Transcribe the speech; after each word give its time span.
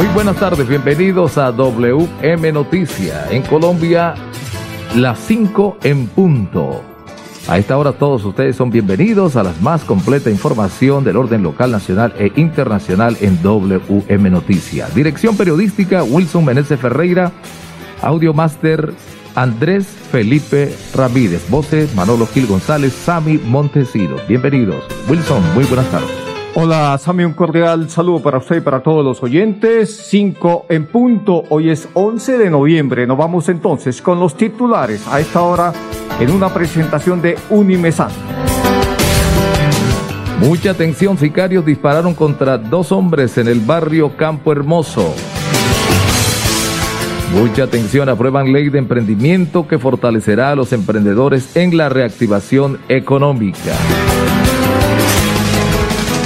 Muy 0.00 0.08
buenas 0.14 0.36
tardes, 0.36 0.66
bienvenidos 0.66 1.36
a 1.36 1.52
WM 1.52 2.52
Noticia. 2.52 3.26
En 3.30 3.42
Colombia, 3.42 4.14
las 4.96 5.18
5 5.18 5.76
en 5.82 6.06
punto. 6.06 6.80
A 7.46 7.58
esta 7.58 7.76
hora 7.76 7.92
todos 7.92 8.24
ustedes 8.24 8.56
son 8.56 8.70
bienvenidos 8.70 9.36
a 9.36 9.42
la 9.42 9.52
más 9.60 9.84
completa 9.84 10.30
información 10.30 11.04
del 11.04 11.18
orden 11.18 11.42
local, 11.42 11.70
nacional 11.70 12.14
e 12.18 12.32
internacional 12.36 13.18
en 13.20 13.42
WM 13.42 14.30
Noticia. 14.30 14.88
Dirección 14.94 15.36
periodística 15.36 16.02
Wilson 16.02 16.46
Meneses 16.46 16.80
Ferreira, 16.80 17.30
Audio 18.00 18.32
Master 18.32 18.94
Andrés 19.34 19.86
Felipe 19.86 20.74
Ramírez, 20.94 21.50
voces 21.50 21.94
Manolo 21.94 22.26
Gil 22.26 22.46
González, 22.46 22.94
Sami 22.94 23.36
Montesinos. 23.36 24.26
Bienvenidos. 24.26 24.82
Wilson, 25.10 25.42
muy 25.54 25.64
buenas 25.64 25.90
tardes. 25.90 26.29
Hola, 26.52 26.98
Sami, 26.98 27.22
un 27.22 27.32
cordial 27.32 27.88
saludo 27.88 28.20
para 28.20 28.38
usted 28.38 28.56
y 28.56 28.60
para 28.60 28.80
todos 28.80 29.04
los 29.04 29.22
oyentes. 29.22 29.96
5 30.08 30.66
en 30.68 30.86
punto, 30.86 31.44
hoy 31.48 31.70
es 31.70 31.88
11 31.94 32.38
de 32.38 32.50
noviembre. 32.50 33.06
Nos 33.06 33.16
vamos 33.16 33.48
entonces 33.48 34.02
con 34.02 34.18
los 34.18 34.36
titulares 34.36 35.06
a 35.06 35.20
esta 35.20 35.42
hora 35.42 35.72
en 36.18 36.30
una 36.32 36.52
presentación 36.52 37.22
de 37.22 37.38
Unimesan. 37.50 38.10
Mucha 40.40 40.72
atención, 40.72 41.16
sicarios 41.18 41.64
dispararon 41.64 42.14
contra 42.14 42.58
dos 42.58 42.90
hombres 42.90 43.38
en 43.38 43.46
el 43.46 43.60
barrio 43.60 44.16
Campo 44.16 44.50
Hermoso. 44.50 45.14
Mucha 47.32 47.62
atención, 47.62 48.08
aprueban 48.08 48.52
ley 48.52 48.70
de 48.70 48.80
emprendimiento 48.80 49.68
que 49.68 49.78
fortalecerá 49.78 50.50
a 50.50 50.56
los 50.56 50.72
emprendedores 50.72 51.56
en 51.56 51.76
la 51.76 51.88
reactivación 51.88 52.80
económica. 52.88 53.76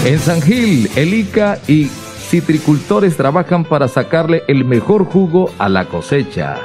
En 0.05 0.19
San 0.19 0.43
Gil, 0.43 0.91
el 0.97 1.15
ICA 1.15 1.59
y 1.67 1.87
citricultores 1.87 3.17
trabajan 3.17 3.65
para 3.65 3.89
sacarle 3.89 4.43
el 4.49 4.67
mejor 4.67 5.07
jugo 5.07 5.51
a 5.59 5.71
la 5.71 5.87
cosecha. 5.87 6.59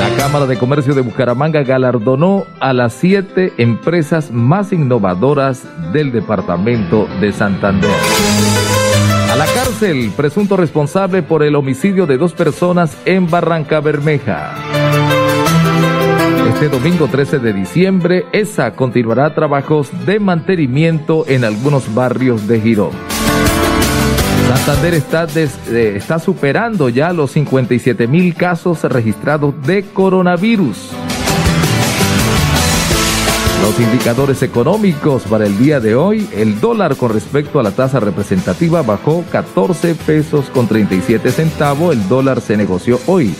La 0.00 0.16
Cámara 0.16 0.46
de 0.46 0.58
Comercio 0.58 0.94
de 0.94 1.02
Bucaramanga 1.02 1.62
galardonó 1.62 2.44
a 2.58 2.72
las 2.72 2.92
siete 2.92 3.52
empresas 3.58 4.32
más 4.32 4.72
innovadoras 4.72 5.62
del 5.92 6.10
departamento 6.10 7.06
de 7.20 7.30
Santander. 7.30 7.90
A 9.30 9.36
la 9.36 9.46
cárcel, 9.46 10.10
presunto 10.16 10.56
responsable 10.56 11.22
por 11.22 11.44
el 11.44 11.54
homicidio 11.54 12.06
de 12.06 12.18
dos 12.18 12.32
personas 12.32 12.96
en 13.04 13.30
Barranca 13.30 13.78
Bermeja. 13.78 14.65
Este 16.46 16.68
domingo 16.68 17.08
13 17.08 17.40
de 17.40 17.52
diciembre, 17.52 18.26
ESA 18.32 18.76
continuará 18.76 19.34
trabajos 19.34 19.90
de 20.06 20.20
mantenimiento 20.20 21.24
en 21.26 21.44
algunos 21.44 21.92
barrios 21.92 22.46
de 22.46 22.60
Girón. 22.60 22.92
Santander 24.54 24.94
está, 24.94 25.26
eh, 25.34 25.94
está 25.96 26.20
superando 26.20 26.88
ya 26.88 27.12
los 27.12 27.32
57 27.32 28.06
mil 28.06 28.34
casos 28.36 28.84
registrados 28.84 29.60
de 29.66 29.82
coronavirus. 29.86 30.92
Los 33.62 33.80
indicadores 33.80 34.40
económicos 34.44 35.24
para 35.24 35.46
el 35.46 35.58
día 35.58 35.80
de 35.80 35.96
hoy, 35.96 36.28
el 36.32 36.60
dólar 36.60 36.94
con 36.96 37.12
respecto 37.12 37.58
a 37.58 37.64
la 37.64 37.72
tasa 37.72 37.98
representativa 37.98 38.82
bajó 38.82 39.24
14 39.32 39.96
pesos 39.96 40.48
con 40.50 40.68
37 40.68 41.32
centavos, 41.32 41.92
el 41.92 42.08
dólar 42.08 42.40
se 42.40 42.56
negoció 42.56 43.00
hoy 43.06 43.34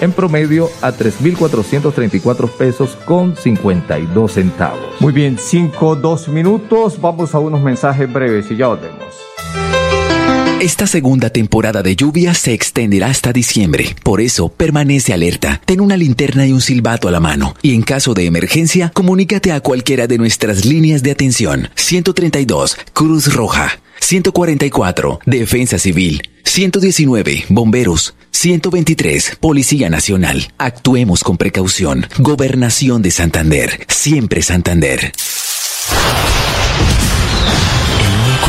en 0.00 0.12
promedio 0.12 0.70
a 0.82 0.92
3.434 0.92 2.50
pesos 2.50 2.96
con 3.04 3.36
52 3.36 4.32
centavos. 4.32 5.00
Muy 5.00 5.12
bien, 5.12 5.38
5, 5.38 5.96
2 5.96 6.28
minutos, 6.28 7.00
vamos 7.00 7.34
a 7.34 7.38
unos 7.38 7.62
mensajes 7.62 8.12
breves 8.12 8.50
y 8.50 8.56
ya 8.56 8.68
volvemos. 8.68 9.06
Esta 10.60 10.86
segunda 10.86 11.28
temporada 11.28 11.82
de 11.82 11.94
lluvia 11.96 12.32
se 12.32 12.54
extenderá 12.54 13.08
hasta 13.08 13.30
diciembre. 13.30 13.94
Por 14.02 14.22
eso, 14.22 14.48
permanece 14.48 15.12
alerta. 15.12 15.60
Ten 15.66 15.82
una 15.82 15.98
linterna 15.98 16.46
y 16.46 16.52
un 16.52 16.62
silbato 16.62 17.08
a 17.08 17.10
la 17.10 17.20
mano. 17.20 17.54
Y 17.60 17.74
en 17.74 17.82
caso 17.82 18.14
de 18.14 18.24
emergencia, 18.24 18.90
comunícate 18.94 19.52
a 19.52 19.60
cualquiera 19.60 20.06
de 20.06 20.16
nuestras 20.16 20.64
líneas 20.64 21.02
de 21.02 21.10
atención. 21.10 21.68
132, 21.74 22.78
Cruz 22.94 23.34
Roja. 23.34 23.78
144, 24.00 25.20
Defensa 25.26 25.78
Civil. 25.78 26.22
119, 26.44 27.46
Bomberos. 27.48 28.14
123, 28.30 29.36
Policía 29.40 29.88
Nacional. 29.88 30.52
Actuemos 30.58 31.24
con 31.24 31.36
precaución. 31.36 32.06
Gobernación 32.18 33.02
de 33.02 33.10
Santander. 33.10 33.86
Siempre 33.88 34.42
Santander 34.42 35.12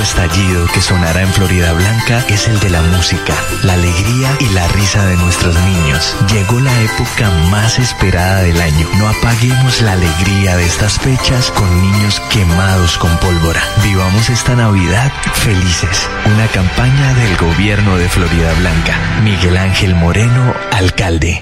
estallido 0.02 0.68
que 0.74 0.81
sonará 0.81 1.22
en 1.22 1.34
Florida 1.34 1.74
Blanca 1.74 2.25
es 2.30 2.47
el 2.47 2.59
de 2.59 2.69
la 2.69 2.81
música, 2.81 3.34
la 3.63 3.74
alegría 3.74 4.30
y 4.40 4.53
la 4.53 4.68
risa 4.69 5.06
de 5.06 5.16
nuestros 5.18 5.56
niños. 5.56 6.16
Llegó 6.31 6.59
la 6.59 6.81
época 6.81 7.30
más 7.52 7.80
esperada 7.80 8.41
del 8.41 8.59
año. 8.59 8.88
No 8.97 9.08
apaguemos 9.09 9.81
la 9.81 9.94
alegría 9.94 10.56
de 10.58 10.66
estas 10.66 11.00
fechas 11.00 11.52
con 11.52 11.81
niños 11.81 12.22
quemados 12.31 12.97
con 12.97 13.16
pólvora. 13.18 13.62
Vivamos 13.84 14.30
esta 14.30 14.56
Navidad 14.56 15.12
felices. 15.34 16.09
Una 16.25 16.47
campaña 16.47 17.14
del 17.14 17.38
gobierno 17.38 17.97
de 17.97 18.09
Florida 18.09 18.53
Blanca. 18.59 18.97
Miguel 19.24 19.58
Ángel 19.58 19.96
Moreno, 19.96 20.53
alcalde. 20.72 21.41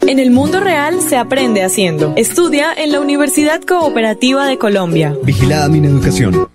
En 0.00 0.18
el 0.18 0.30
mundo 0.30 0.60
real 0.60 1.00
se 1.00 1.16
aprende 1.16 1.64
haciendo. 1.64 2.12
Estudia 2.16 2.72
en 2.72 2.92
la 2.92 3.00
Universidad 3.00 3.60
Cooperativa 3.62 4.46
de 4.46 4.58
Colombia. 4.58 5.16
Vigilada 5.24 5.68
mi 5.68 5.84
educación. 5.86 6.48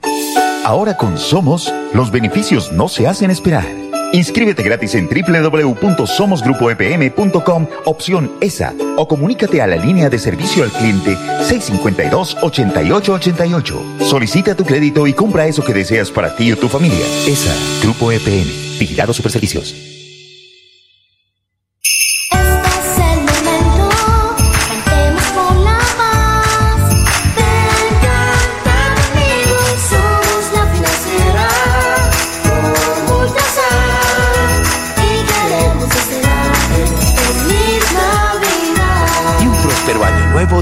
Ahora 0.63 0.95
con 0.95 1.17
Somos, 1.17 1.73
los 1.93 2.11
beneficios 2.11 2.71
no 2.71 2.87
se 2.87 3.07
hacen 3.07 3.31
esperar. 3.31 3.65
Inscríbete 4.13 4.61
gratis 4.61 4.93
en 4.95 5.07
www.somosgrupoepm.com, 5.07 7.67
opción 7.85 8.29
ESA, 8.41 8.73
o 8.97 9.07
comunícate 9.07 9.61
a 9.61 9.67
la 9.67 9.77
línea 9.77 10.09
de 10.09 10.19
servicio 10.19 10.63
al 10.63 10.71
cliente 10.71 11.15
652-8888. 11.15 14.01
Solicita 14.01 14.53
tu 14.53 14.65
crédito 14.65 15.07
y 15.07 15.13
compra 15.13 15.47
eso 15.47 15.63
que 15.63 15.73
deseas 15.73 16.11
para 16.11 16.35
ti 16.35 16.51
o 16.51 16.57
tu 16.57 16.67
familia. 16.69 17.05
ESA, 17.25 17.55
Grupo 17.81 18.11
EPM, 18.11 18.77
Vigilado 18.77 19.13
Superservicios. 19.13 20.00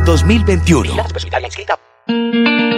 2021. 0.10 0.96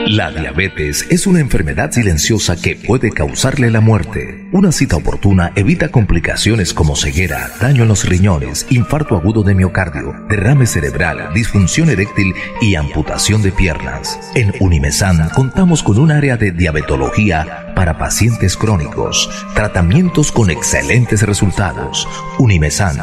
La 0.07 0.31
diabetes 0.31 1.07
es 1.09 1.25
una 1.25 1.39
enfermedad 1.39 1.89
silenciosa 1.91 2.57
que 2.57 2.75
puede 2.75 3.11
causarle 3.11 3.71
la 3.71 3.79
muerte. 3.79 4.49
Una 4.51 4.73
cita 4.73 4.97
oportuna 4.97 5.53
evita 5.55 5.87
complicaciones 5.87 6.73
como 6.73 6.97
ceguera, 6.97 7.49
daño 7.61 7.83
en 7.83 7.87
los 7.87 8.03
riñones, 8.03 8.67
infarto 8.69 9.15
agudo 9.15 9.43
de 9.43 9.55
miocardio, 9.55 10.13
derrame 10.27 10.65
cerebral, 10.65 11.33
disfunción 11.33 11.89
eréctil 11.89 12.33
y 12.59 12.75
amputación 12.75 13.41
de 13.41 13.53
piernas. 13.53 14.19
En 14.35 14.53
Unimesan 14.59 15.29
contamos 15.29 15.83
con 15.83 15.99
un 15.99 16.11
área 16.11 16.35
de 16.35 16.51
diabetología 16.51 17.70
para 17.73 17.97
pacientes 17.97 18.57
crónicos, 18.57 19.29
tratamientos 19.53 20.31
con 20.31 20.49
excelentes 20.49 21.23
resultados. 21.23 22.07
Unimesan 22.39 22.97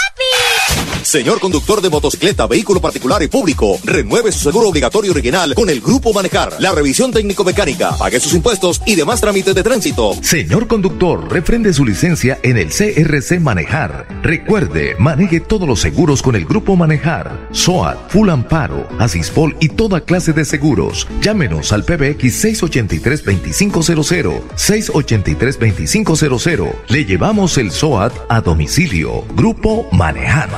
Señor 1.03 1.41
conductor 1.41 1.81
de 1.81 1.89
motocicleta, 1.89 2.47
vehículo 2.47 2.81
particular 2.81 3.23
y 3.23 3.29
público, 3.29 3.79
renueve 3.85 4.33
su 4.33 4.41
seguro 4.41 4.69
obligatorio 4.69 5.13
original 5.13 5.55
con 5.55 5.71
el 5.71 5.81
Grupo 5.81 6.13
Manejar. 6.13 6.53
La 6.59 6.73
revisión 6.73 7.11
técnico-mecánica, 7.11 7.97
pague 7.97 8.21
sus 8.21 8.35
impuestos 8.35 8.83
y 8.87 8.95
demás 8.95 9.21
trámites 9.21 9.55
de 9.55 9.63
tránsito. 9.63 10.15
Señor 10.23 10.67
conductor, 10.67 11.33
refrende 11.33 11.73
su 11.73 11.85
licencia 11.85 12.39
en 12.43 12.59
el 12.59 12.69
CRC 12.69 13.41
Manejar. 13.41 14.07
Recuerde, 14.23 14.95
maneje 14.99 15.41
todos 15.41 15.67
los 15.67 15.81
seguros 15.81 16.23
con 16.23 16.37
el 16.37 16.45
Grupo 16.45 16.77
Manejar. 16.77 17.49
SOAT, 17.53 18.11
Full 18.11 18.29
Amparo, 18.29 18.87
Asispol 18.99 19.57
y 19.61 19.71
toda 19.71 20.03
clase 20.03 20.33
de 20.33 20.45
seguros. 20.45 21.07
Llámenos 21.23 21.73
al 21.73 21.85
PBX 21.85 22.45
683-2500. 22.45 24.41
683-2500. 24.57 26.73
Le 26.89 27.05
llevamos 27.05 27.57
el 27.59 27.71
SOAT 27.71 28.13
a 28.29 28.41
domicilio. 28.41 29.25
Grupo 29.35 29.87
Manejar. 29.93 30.51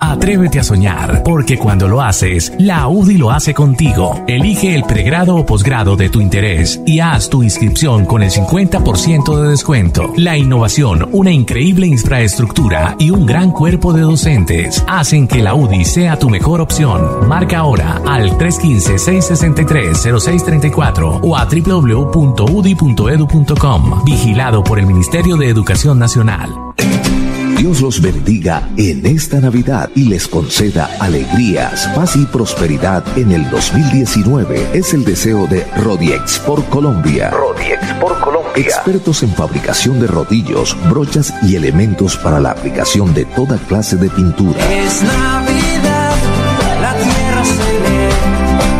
Atrévete 0.00 0.60
a 0.60 0.62
soñar, 0.62 1.24
porque 1.24 1.58
cuando 1.58 1.88
lo 1.88 2.00
haces, 2.00 2.52
la 2.58 2.86
UDI 2.86 3.18
lo 3.18 3.32
hace 3.32 3.52
contigo. 3.52 4.22
Elige 4.28 4.72
el 4.74 4.84
pregrado 4.84 5.34
o 5.34 5.44
posgrado 5.44 5.96
de 5.96 6.08
tu 6.08 6.20
interés 6.20 6.80
y 6.86 7.00
haz 7.00 7.28
tu 7.28 7.42
inscripción 7.42 8.06
con 8.06 8.22
el 8.22 8.30
50% 8.30 9.40
de 9.40 9.48
descuento. 9.50 10.12
La 10.16 10.36
innovación, 10.36 11.08
una 11.12 11.32
increíble 11.32 11.88
infraestructura 11.88 12.94
y 13.00 13.10
un 13.10 13.26
gran 13.26 13.50
cuerpo 13.50 13.92
de 13.92 14.02
docentes 14.02 14.84
hacen 14.86 15.26
que 15.26 15.42
la 15.42 15.54
UDI 15.54 15.84
sea 15.84 16.16
tu 16.16 16.30
mejor 16.30 16.60
opción. 16.60 17.26
Marca 17.28 17.58
ahora 17.58 18.00
al 18.06 18.30
315-663-0634 18.38 21.18
o 21.22 21.36
a 21.36 21.44
www.udi.edu.com. 21.44 24.04
Vigilado 24.04 24.62
por 24.62 24.78
el 24.78 24.86
Ministerio 24.86 25.36
de 25.36 25.48
Educación 25.48 25.98
Nacional. 25.98 26.54
Dios 27.68 27.82
los 27.82 28.00
bendiga 28.00 28.66
en 28.78 29.04
esta 29.04 29.40
Navidad 29.40 29.90
y 29.94 30.04
les 30.04 30.26
conceda 30.26 30.88
alegrías, 31.00 31.86
paz 31.94 32.16
y 32.16 32.24
prosperidad 32.24 33.04
en 33.18 33.30
el 33.30 33.50
2019. 33.50 34.70
Es 34.72 34.94
el 34.94 35.04
deseo 35.04 35.46
de 35.46 35.66
Rodiex 35.76 36.38
por 36.38 36.64
Colombia. 36.70 37.28
Rodiex 37.28 37.92
por 38.00 38.18
Colombia. 38.20 38.52
Expertos 38.56 39.22
en 39.22 39.34
fabricación 39.34 40.00
de 40.00 40.06
rodillos, 40.06 40.78
brochas 40.88 41.34
y 41.42 41.56
elementos 41.56 42.16
para 42.16 42.40
la 42.40 42.52
aplicación 42.52 43.12
de 43.12 43.26
toda 43.26 43.58
clase 43.58 43.96
de 43.96 44.08
pintura. 44.08 44.64
Es 44.72 45.02
Navidad, 45.02 46.16
la 46.80 46.94
tierra 46.94 47.44
se 47.44 47.80
lee, 47.84 48.08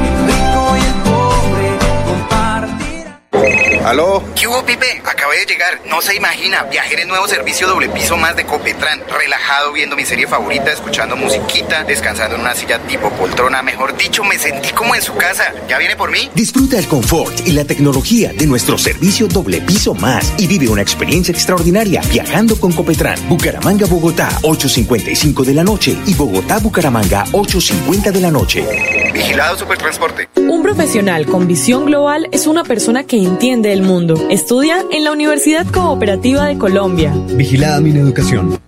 el 0.08 0.16
rico 0.28 0.76
y 0.76 0.80
el 0.86 0.94
pobre 1.04 1.76
compartirán. 2.06 3.86
¿Aló? 3.86 4.22
¿Qué 4.34 4.48
hubo, 4.48 4.64
Acabé 5.04 5.38
de 5.38 5.46
llegar. 5.46 5.80
No 5.86 6.00
se 6.00 6.14
imagina. 6.14 6.62
Viajé 6.64 6.94
en 6.94 7.00
el 7.00 7.08
nuevo 7.08 7.26
servicio 7.26 7.66
doble 7.66 7.88
piso 7.88 8.16
más 8.16 8.36
de 8.36 8.44
Copetran. 8.44 9.02
Relajado 9.08 9.72
viendo 9.72 9.96
mi 9.96 10.04
serie 10.04 10.26
favorita, 10.26 10.72
escuchando 10.72 11.16
musiquita, 11.16 11.82
descansando 11.82 12.36
en 12.36 12.42
una 12.42 12.54
silla 12.54 12.78
tipo 12.80 13.10
poltrona. 13.10 13.62
Mejor 13.62 13.96
dicho, 13.96 14.22
me 14.22 14.38
sentí 14.38 14.70
como 14.70 14.94
en 14.94 15.02
su 15.02 15.16
casa. 15.16 15.52
¿Ya 15.68 15.78
viene 15.78 15.96
por 15.96 16.10
mí? 16.10 16.30
Disfruta 16.34 16.78
el 16.78 16.86
confort 16.86 17.46
y 17.46 17.52
la 17.52 17.64
tecnología 17.64 18.32
de 18.32 18.46
nuestro 18.46 18.78
servicio 18.78 19.26
doble 19.26 19.60
piso 19.62 19.94
más 19.94 20.32
y 20.38 20.46
vive 20.46 20.68
una 20.68 20.82
experiencia 20.82 21.32
extraordinaria 21.32 22.00
viajando 22.02 22.58
con 22.58 22.72
Copetran. 22.72 23.28
Bucaramanga, 23.28 23.86
Bogotá, 23.86 24.28
8.55 24.42 25.44
de 25.44 25.54
la 25.54 25.64
noche 25.64 25.96
y 26.06 26.14
Bogotá, 26.14 26.58
Bucaramanga, 26.58 27.24
8.50 27.32 28.12
de 28.12 28.20
la 28.20 28.30
noche. 28.30 29.07
Vigilado 29.12 29.56
Supertransporte. 29.56 30.28
Un 30.36 30.62
profesional 30.62 31.26
con 31.26 31.46
visión 31.46 31.86
global 31.86 32.28
es 32.32 32.46
una 32.46 32.64
persona 32.64 33.04
que 33.04 33.16
entiende 33.16 33.72
el 33.72 33.82
mundo. 33.82 34.14
Estudia 34.30 34.84
en 34.90 35.04
la 35.04 35.12
Universidad 35.12 35.66
Cooperativa 35.66 36.46
de 36.46 36.58
Colombia. 36.58 37.12
Vigilada 37.28 37.80
mi 37.80 37.90
educación. 37.90 38.60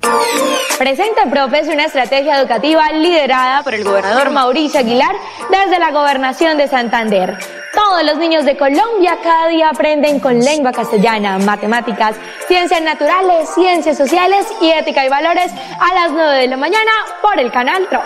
Presenta 0.79 1.29
Profes 1.29 1.69
una 1.69 1.85
estrategia 1.85 2.41
educativa 2.41 2.91
liderada 2.93 3.63
por 3.63 3.75
el 3.75 3.85
gobernador 3.85 4.31
Mauricio 4.31 4.81
Aguilar 4.81 5.15
desde 5.51 5.79
la 5.79 5.91
gobernación 5.91 6.57
de 6.57 6.69
Santander. 6.69 7.37
Todos 7.75 8.03
los 8.05 8.17
niños 8.17 8.45
de 8.47 8.57
Colombia 8.57 9.19
cada 9.23 9.49
día 9.49 9.69
aprenden 9.69 10.21
con 10.21 10.41
lengua 10.41 10.73
castellana, 10.73 11.39
matemáticas, 11.39 12.17
ciencias 12.49 12.83
naturales, 12.83 13.51
ciencias 13.55 13.99
sociales 13.99 14.47
y 14.61 14.71
ética 14.71 15.05
y 15.05 15.09
valores 15.09 15.53
a 15.79 15.95
las 15.95 16.13
9 16.13 16.39
de 16.39 16.49
la 16.49 16.57
mañana 16.57 16.91
por 17.21 17.39
el 17.39 17.53
canal 17.53 17.87
TRO. 17.89 18.03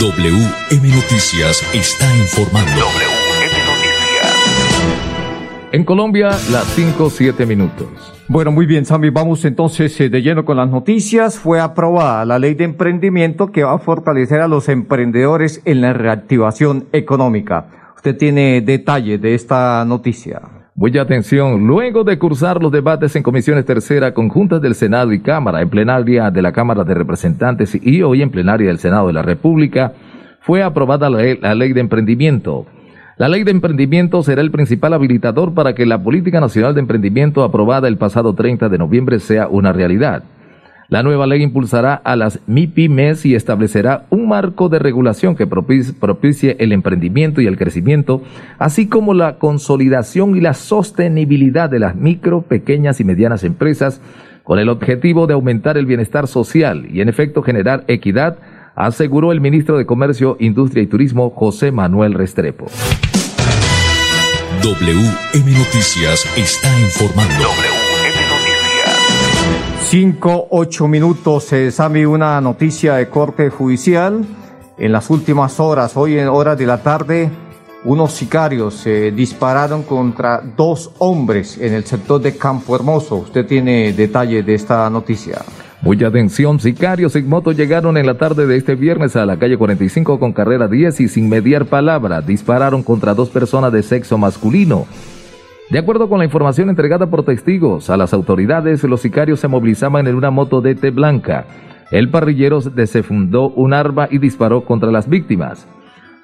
WM 0.00 0.88
Noticias 0.88 1.62
está 1.74 2.16
informando. 2.16 2.70
WM 2.70 3.54
Noticias. 3.66 4.00
En 5.72 5.84
Colombia, 5.84 6.30
las 6.50 6.64
5, 6.74 7.10
7 7.10 7.46
minutos. 7.46 7.88
Bueno, 8.28 8.52
muy 8.52 8.66
bien, 8.66 8.84
Sammy. 8.84 9.10
Vamos 9.10 9.44
entonces 9.44 10.00
eh, 10.00 10.08
de 10.08 10.22
lleno 10.22 10.44
con 10.44 10.56
las 10.56 10.68
noticias. 10.70 11.38
Fue 11.38 11.60
aprobada 11.60 12.24
la 12.24 12.38
ley 12.38 12.54
de 12.54 12.64
emprendimiento 12.64 13.50
que 13.50 13.64
va 13.64 13.74
a 13.74 13.78
fortalecer 13.78 14.40
a 14.40 14.48
los 14.48 14.68
emprendedores 14.68 15.62
en 15.64 15.80
la 15.80 15.92
reactivación 15.92 16.86
económica. 16.92 17.66
Usted 17.96 18.16
tiene 18.16 18.60
detalles 18.60 19.20
de 19.20 19.34
esta 19.34 19.84
noticia. 19.84 20.59
Mucha 20.80 21.02
atención. 21.02 21.66
Luego 21.66 22.04
de 22.04 22.18
cursar 22.18 22.62
los 22.62 22.72
debates 22.72 23.14
en 23.14 23.22
comisiones 23.22 23.66
tercera 23.66 24.14
conjuntas 24.14 24.62
del 24.62 24.74
Senado 24.74 25.12
y 25.12 25.20
Cámara, 25.20 25.60
en 25.60 25.68
plenaria 25.68 26.30
de 26.30 26.40
la 26.40 26.52
Cámara 26.52 26.84
de 26.84 26.94
Representantes 26.94 27.78
y 27.82 28.00
hoy 28.00 28.22
en 28.22 28.30
plenaria 28.30 28.68
del 28.68 28.78
Senado 28.78 29.08
de 29.08 29.12
la 29.12 29.20
República, 29.20 29.92
fue 30.40 30.62
aprobada 30.62 31.10
la, 31.10 31.22
la 31.38 31.54
ley 31.54 31.74
de 31.74 31.82
emprendimiento. 31.82 32.64
La 33.18 33.28
ley 33.28 33.44
de 33.44 33.50
emprendimiento 33.50 34.22
será 34.22 34.40
el 34.40 34.50
principal 34.50 34.94
habilitador 34.94 35.52
para 35.52 35.74
que 35.74 35.84
la 35.84 36.02
Política 36.02 36.40
Nacional 36.40 36.72
de 36.72 36.80
Emprendimiento 36.80 37.44
aprobada 37.44 37.86
el 37.86 37.98
pasado 37.98 38.34
30 38.34 38.70
de 38.70 38.78
noviembre 38.78 39.20
sea 39.20 39.48
una 39.48 39.74
realidad. 39.74 40.22
La 40.90 41.04
nueva 41.04 41.28
ley 41.28 41.40
impulsará 41.40 41.94
a 41.94 42.16
las 42.16 42.40
MIPIMES 42.48 43.24
y 43.24 43.36
establecerá 43.36 44.06
un 44.10 44.26
marco 44.26 44.68
de 44.68 44.80
regulación 44.80 45.36
que 45.36 45.46
propicie, 45.46 46.56
el 46.58 46.72
emprendimiento 46.72 47.40
y 47.40 47.46
el 47.46 47.56
crecimiento, 47.56 48.22
así 48.58 48.88
como 48.88 49.14
la 49.14 49.38
consolidación 49.38 50.36
y 50.36 50.40
la 50.40 50.52
sostenibilidad 50.52 51.70
de 51.70 51.78
las 51.78 51.94
micro, 51.94 52.42
pequeñas 52.42 52.98
y 52.98 53.04
medianas 53.04 53.44
empresas, 53.44 54.00
con 54.42 54.58
el 54.58 54.68
objetivo 54.68 55.28
de 55.28 55.34
aumentar 55.34 55.78
el 55.78 55.86
bienestar 55.86 56.26
social 56.26 56.88
y 56.92 57.00
en 57.02 57.08
efecto 57.08 57.42
generar 57.42 57.84
equidad, 57.86 58.38
aseguró 58.74 59.30
el 59.30 59.40
ministro 59.40 59.78
de 59.78 59.86
Comercio, 59.86 60.36
Industria 60.40 60.82
y 60.82 60.88
Turismo, 60.88 61.30
José 61.30 61.70
Manuel 61.70 62.14
Restrepo. 62.14 62.66
WM 64.64 65.52
Noticias 65.52 66.26
está 66.36 66.80
informando. 66.80 67.79
Cinco, 69.90 70.46
ocho 70.50 70.86
minutos, 70.86 71.52
eh, 71.52 71.72
Sami, 71.72 72.04
una 72.04 72.40
noticia 72.40 72.94
de 72.94 73.08
corte 73.08 73.50
judicial. 73.50 74.24
En 74.78 74.92
las 74.92 75.10
últimas 75.10 75.58
horas, 75.58 75.96
hoy 75.96 76.16
en 76.16 76.28
horas 76.28 76.56
de 76.56 76.64
la 76.64 76.80
tarde, 76.80 77.28
unos 77.82 78.12
sicarios 78.12 78.86
eh, 78.86 79.10
dispararon 79.10 79.82
contra 79.82 80.42
dos 80.56 80.92
hombres 80.98 81.58
en 81.58 81.74
el 81.74 81.84
sector 81.84 82.22
de 82.22 82.36
Campo 82.36 82.76
Hermoso. 82.76 83.16
Usted 83.16 83.44
tiene 83.44 83.92
detalle 83.92 84.44
de 84.44 84.54
esta 84.54 84.88
noticia. 84.90 85.42
Mucha 85.82 86.06
atención, 86.06 86.60
sicarios 86.60 87.16
en 87.16 87.28
moto 87.28 87.50
llegaron 87.50 87.96
en 87.96 88.06
la 88.06 88.16
tarde 88.16 88.46
de 88.46 88.58
este 88.58 88.76
viernes 88.76 89.16
a 89.16 89.26
la 89.26 89.40
calle 89.40 89.58
45 89.58 90.20
con 90.20 90.32
carrera 90.32 90.68
10 90.68 91.00
y 91.00 91.08
sin 91.08 91.28
mediar 91.28 91.66
palabra 91.66 92.20
dispararon 92.20 92.84
contra 92.84 93.12
dos 93.12 93.28
personas 93.28 93.72
de 93.72 93.82
sexo 93.82 94.16
masculino. 94.18 94.86
De 95.70 95.78
acuerdo 95.78 96.08
con 96.08 96.18
la 96.18 96.24
información 96.24 96.68
entregada 96.68 97.06
por 97.06 97.24
testigos 97.24 97.90
a 97.90 97.96
las 97.96 98.12
autoridades, 98.12 98.82
los 98.82 99.02
sicarios 99.02 99.38
se 99.38 99.46
movilizaban 99.46 100.08
en 100.08 100.16
una 100.16 100.32
moto 100.32 100.60
DT 100.60 100.90
blanca. 100.92 101.46
El 101.92 102.10
parrillero 102.10 102.60
desenfundó 102.60 103.50
un 103.50 103.72
arma 103.72 104.08
y 104.10 104.18
disparó 104.18 104.64
contra 104.64 104.90
las 104.90 105.08
víctimas. 105.08 105.68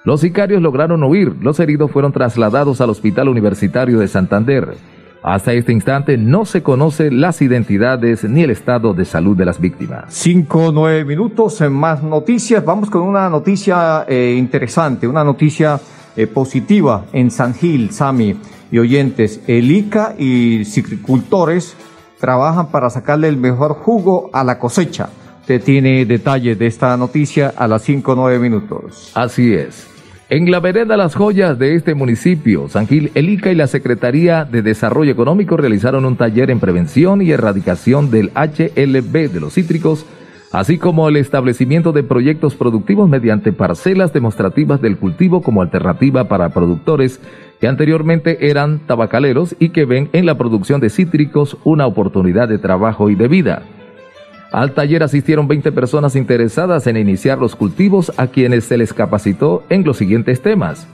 Los 0.02 0.22
sicarios 0.22 0.60
lograron 0.60 1.04
huir, 1.04 1.36
los 1.40 1.60
heridos 1.60 1.92
fueron 1.92 2.10
trasladados 2.10 2.80
al 2.80 2.90
Hospital 2.90 3.28
Universitario 3.28 4.00
de 4.00 4.08
Santander. 4.08 4.74
Hasta 5.22 5.52
este 5.52 5.72
instante 5.72 6.18
no 6.18 6.44
se 6.44 6.64
conocen 6.64 7.20
las 7.20 7.40
identidades 7.40 8.24
ni 8.24 8.42
el 8.42 8.50
estado 8.50 8.94
de 8.94 9.04
salud 9.04 9.36
de 9.36 9.44
las 9.44 9.60
víctimas. 9.60 10.06
Cinco, 10.08 10.72
nueve 10.72 11.04
minutos 11.04 11.60
en 11.60 11.72
más 11.72 12.02
noticias. 12.02 12.64
Vamos 12.64 12.90
con 12.90 13.02
una 13.02 13.30
noticia 13.30 14.04
eh, 14.08 14.34
interesante, 14.36 15.06
una 15.06 15.22
noticia 15.22 15.78
eh, 16.16 16.26
positiva 16.26 17.06
en 17.12 17.30
San 17.30 17.54
Gil, 17.54 17.90
Sami 17.92 18.36
y 18.70 18.78
oyentes. 18.78 19.40
El 19.46 19.70
ICA 19.70 20.14
y 20.18 20.64
citricultores 20.64 21.76
trabajan 22.18 22.70
para 22.70 22.90
sacarle 22.90 23.28
el 23.28 23.36
mejor 23.36 23.74
jugo 23.74 24.30
a 24.32 24.44
la 24.44 24.58
cosecha. 24.58 25.08
Usted 25.40 25.62
tiene 25.62 26.04
detalles 26.06 26.58
de 26.58 26.66
esta 26.66 26.96
noticia 26.96 27.52
a 27.56 27.68
las 27.68 27.82
cinco, 27.82 28.14
nueve 28.16 28.38
minutos. 28.38 29.12
Así 29.14 29.54
es. 29.54 29.86
En 30.28 30.50
la 30.50 30.58
vereda 30.58 30.96
Las 30.96 31.14
Joyas 31.14 31.56
de 31.56 31.76
este 31.76 31.94
municipio, 31.94 32.68
San 32.68 32.88
Gil, 32.88 33.12
el 33.14 33.28
ICA 33.28 33.52
y 33.52 33.54
la 33.54 33.68
Secretaría 33.68 34.44
de 34.44 34.60
Desarrollo 34.60 35.12
Económico 35.12 35.56
realizaron 35.56 36.04
un 36.04 36.16
taller 36.16 36.50
en 36.50 36.58
prevención 36.58 37.22
y 37.22 37.30
erradicación 37.30 38.10
del 38.10 38.32
HLB 38.34 39.30
de 39.30 39.38
los 39.38 39.54
cítricos, 39.54 40.04
así 40.52 40.78
como 40.78 41.08
el 41.08 41.16
establecimiento 41.16 41.92
de 41.92 42.02
proyectos 42.02 42.54
productivos 42.54 43.08
mediante 43.08 43.52
parcelas 43.52 44.12
demostrativas 44.12 44.80
del 44.80 44.96
cultivo 44.96 45.42
como 45.42 45.62
alternativa 45.62 46.24
para 46.24 46.50
productores 46.50 47.20
que 47.60 47.68
anteriormente 47.68 48.48
eran 48.48 48.80
tabacaleros 48.80 49.56
y 49.58 49.70
que 49.70 49.84
ven 49.84 50.08
en 50.12 50.26
la 50.26 50.36
producción 50.36 50.80
de 50.80 50.90
cítricos 50.90 51.56
una 51.64 51.86
oportunidad 51.86 52.48
de 52.48 52.58
trabajo 52.58 53.10
y 53.10 53.14
de 53.14 53.28
vida. 53.28 53.62
Al 54.52 54.72
taller 54.72 55.02
asistieron 55.02 55.48
20 55.48 55.72
personas 55.72 56.16
interesadas 56.16 56.86
en 56.86 56.96
iniciar 56.96 57.38
los 57.38 57.56
cultivos 57.56 58.12
a 58.16 58.28
quienes 58.28 58.64
se 58.64 58.78
les 58.78 58.92
capacitó 58.92 59.64
en 59.68 59.84
los 59.84 59.96
siguientes 59.96 60.40
temas. 60.40 60.88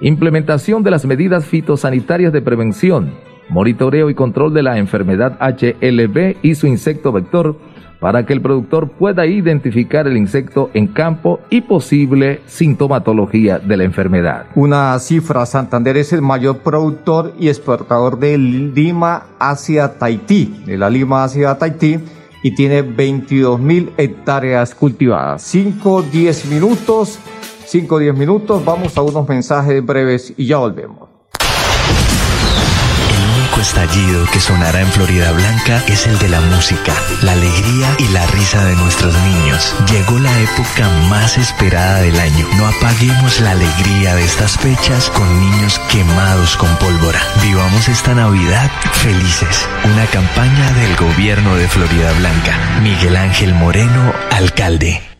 Implementación 0.00 0.82
de 0.82 0.90
las 0.90 1.06
medidas 1.06 1.46
fitosanitarias 1.46 2.32
de 2.32 2.42
prevención, 2.42 3.14
monitoreo 3.48 4.10
y 4.10 4.14
control 4.14 4.52
de 4.52 4.62
la 4.62 4.78
enfermedad 4.78 5.38
HLB 5.40 6.36
y 6.42 6.54
su 6.56 6.66
insecto 6.66 7.12
vector 7.12 7.56
para 8.04 8.26
que 8.26 8.34
el 8.34 8.42
productor 8.42 8.90
pueda 8.90 9.24
identificar 9.24 10.06
el 10.06 10.18
insecto 10.18 10.68
en 10.74 10.88
campo 10.88 11.40
y 11.48 11.62
posible 11.62 12.42
sintomatología 12.44 13.58
de 13.58 13.78
la 13.78 13.84
enfermedad. 13.84 14.44
Una 14.56 14.98
cifra, 14.98 15.46
Santander 15.46 15.96
es 15.96 16.12
el 16.12 16.20
mayor 16.20 16.58
productor 16.58 17.32
y 17.40 17.48
exportador 17.48 18.18
de 18.18 18.36
lima 18.36 19.28
hacia 19.38 19.94
Tahití, 19.94 20.64
de 20.66 20.76
la 20.76 20.90
lima 20.90 21.24
hacia 21.24 21.56
Tahití, 21.56 21.98
y 22.42 22.54
tiene 22.54 22.82
22 22.82 23.58
mil 23.58 23.90
hectáreas 23.96 24.74
cultivadas. 24.74 25.40
5, 25.40 26.02
10 26.02 26.44
minutos, 26.50 27.18
5, 27.64 27.98
10 28.00 28.14
minutos, 28.18 28.62
vamos 28.66 28.98
a 28.98 29.00
unos 29.00 29.26
mensajes 29.26 29.82
breves 29.82 30.34
y 30.36 30.44
ya 30.44 30.58
volvemos 30.58 31.03
estallido 33.64 34.26
que 34.26 34.40
sonará 34.40 34.82
en 34.82 34.92
Florida 34.92 35.32
Blanca 35.32 35.82
es 35.88 36.06
el 36.06 36.18
de 36.18 36.28
la 36.28 36.40
música, 36.42 36.94
la 37.22 37.32
alegría 37.32 37.96
y 37.98 38.08
la 38.08 38.26
risa 38.26 38.62
de 38.62 38.76
nuestros 38.76 39.14
niños. 39.22 39.74
Llegó 39.90 40.18
la 40.18 40.38
época 40.38 40.86
más 41.08 41.38
esperada 41.38 42.00
del 42.00 42.20
año. 42.20 42.46
No 42.58 42.66
apaguemos 42.66 43.40
la 43.40 43.52
alegría 43.52 44.16
de 44.16 44.24
estas 44.24 44.58
fechas 44.58 45.08
con 45.08 45.26
niños 45.40 45.80
quemados 45.90 46.58
con 46.58 46.68
pólvora. 46.76 47.20
Vivamos 47.42 47.88
esta 47.88 48.14
Navidad 48.14 48.70
felices. 48.92 49.66
Una 49.84 50.04
campaña 50.06 50.70
del 50.72 50.94
gobierno 50.96 51.56
de 51.56 51.66
Florida 51.66 52.12
Blanca. 52.18 52.80
Miguel 52.82 53.16
Ángel 53.16 53.54
Moreno, 53.54 54.12
alcalde. 54.30 55.13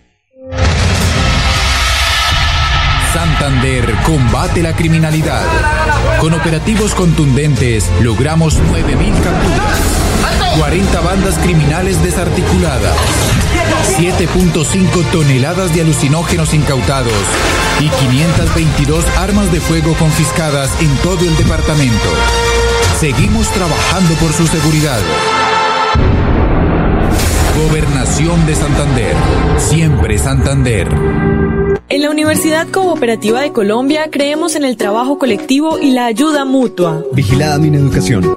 Santander 3.14 3.94
combate 4.04 4.60
la 4.60 4.74
criminalidad. 4.74 5.44
Con 6.18 6.34
operativos 6.34 6.96
contundentes 6.96 7.88
logramos 8.02 8.60
9.000 8.60 9.22
capturas, 9.22 10.58
40 10.58 11.00
bandas 11.00 11.38
criminales 11.38 12.02
desarticuladas, 12.02 12.96
7.5 13.96 15.12
toneladas 15.12 15.72
de 15.72 15.82
alucinógenos 15.82 16.54
incautados 16.54 17.12
y 17.78 17.88
522 17.88 19.04
armas 19.16 19.52
de 19.52 19.60
fuego 19.60 19.94
confiscadas 19.94 20.72
en 20.80 20.92
todo 20.96 21.20
el 21.20 21.36
departamento. 21.36 22.10
Seguimos 22.98 23.48
trabajando 23.50 24.12
por 24.14 24.32
su 24.32 24.48
seguridad. 24.48 24.98
Gobernación 27.68 28.44
de 28.44 28.56
Santander. 28.56 29.14
Siempre 29.58 30.18
Santander. 30.18 31.43
En 31.94 32.02
la 32.02 32.10
Universidad 32.10 32.68
Cooperativa 32.70 33.40
de 33.40 33.52
Colombia 33.52 34.10
creemos 34.10 34.56
en 34.56 34.64
el 34.64 34.76
trabajo 34.76 35.16
colectivo 35.16 35.78
y 35.78 35.92
la 35.92 36.06
ayuda 36.06 36.44
mutua. 36.44 37.04
Vigilada 37.12 37.56
mi 37.60 37.68
educación. 37.68 38.36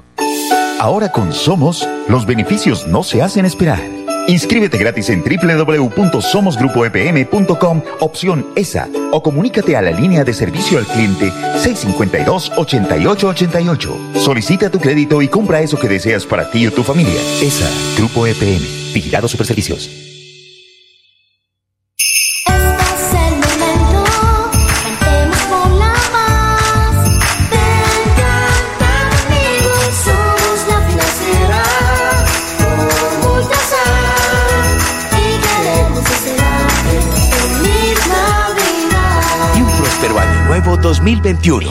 Ahora 0.79 1.11
con 1.11 1.33
Somos, 1.33 1.89
los 2.07 2.27
beneficios 2.27 2.85
no 2.85 3.01
se 3.01 3.23
hacen 3.23 3.45
esperar. 3.45 3.81
Inscríbete 4.27 4.77
gratis 4.77 5.09
en 5.09 5.23
www.somosgrupoepm.com, 5.23 7.81
opción 7.99 8.45
ESA, 8.55 8.89
o 9.11 9.23
comunícate 9.23 9.75
a 9.75 9.81
la 9.81 9.89
línea 9.89 10.23
de 10.23 10.35
servicio 10.35 10.77
al 10.77 10.85
cliente 10.85 11.31
652-8888. 11.31 14.17
Solicita 14.17 14.69
tu 14.69 14.77
crédito 14.77 15.23
y 15.23 15.29
compra 15.29 15.61
eso 15.61 15.79
que 15.79 15.89
deseas 15.89 16.27
para 16.27 16.51
ti 16.51 16.67
o 16.67 16.71
tu 16.71 16.83
familia. 16.83 17.19
ESA, 17.41 17.67
Grupo 17.97 18.27
EPM, 18.27 18.93
Vigilado 18.93 19.27
Superservicios. 19.27 20.06
2021. 40.87 41.69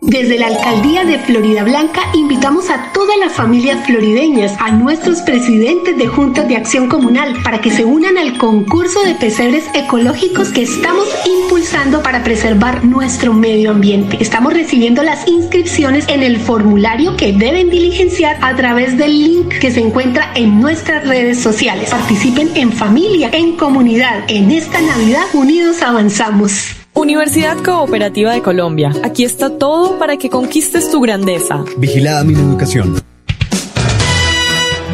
Desde 0.08 0.38
la 0.38 0.48
Alcaldía 0.48 1.04
de 1.04 1.18
Florida 1.18 1.64
Blanca 1.64 2.00
invitamos 2.14 2.70
a 2.70 2.92
todas 2.94 3.18
las 3.18 3.34
familias 3.34 3.84
florideñas, 3.88 4.54
a 4.60 4.70
nuestros 4.70 5.24
presidentes 5.24 5.98
de 5.98 6.06
juntas 6.06 6.48
de 6.48 6.56
acción 6.56 6.88
comunal, 6.88 7.36
para 7.44 7.60
que 7.60 7.72
se 7.72 7.86
unan 7.86 8.16
al 8.20 8.38
concurso 8.38 9.02
de 9.02 9.16
pesebres 9.16 9.66
ecológicos 9.74 10.50
que 10.50 10.62
estamos 10.62 11.08
impulsando 11.26 12.04
para 12.04 12.24
preservar 12.24 12.86
nuestro 12.86 13.34
medio 13.34 13.72
ambiente. 13.72 14.18
Estamos 14.20 14.54
recibiendo 14.54 15.02
las 15.02 15.28
inscripciones 15.28 16.08
en 16.08 16.22
el 16.22 16.40
formulario 16.40 17.18
que 17.18 17.34
deben 17.34 17.72
diligenciar 17.72 18.38
a 18.42 18.56
través 18.56 19.00
del 19.00 19.24
link 19.24 19.58
que 19.60 19.72
se 19.72 19.80
encuentra 19.80 20.32
en 20.36 20.62
nuestras 20.62 21.08
redes 21.08 21.40
sociales. 21.40 21.90
Participen 21.90 22.52
en 22.54 22.72
familia, 22.72 23.32
en 23.34 23.58
comunidad. 23.58 24.24
En 24.28 24.52
esta 24.52 24.82
Navidad, 24.82 25.26
unidos 25.34 25.82
avanzamos. 25.82 26.85
Universidad 27.06 27.58
Cooperativa 27.64 28.34
de 28.34 28.42
Colombia. 28.42 28.92
Aquí 29.04 29.24
está 29.26 29.60
todo 29.60 30.00
para 30.00 30.18
que 30.18 30.28
conquistes 30.28 30.90
tu 30.90 31.02
grandeza. 31.02 31.64
Vigilada 31.78 32.24
mi 32.24 32.34
educación. 32.34 32.96